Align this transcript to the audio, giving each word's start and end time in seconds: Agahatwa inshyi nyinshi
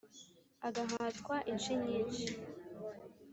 Agahatwa 0.67 1.35
inshyi 1.51 1.73
nyinshi 1.83 2.27